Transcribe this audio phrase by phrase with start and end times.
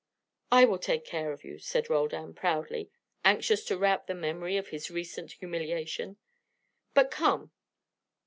[0.51, 2.89] "I will take care of you," said Roldan, proudly,
[3.23, 6.17] anxious to rout the memory of his recent humiliation.
[6.95, 7.51] "But come."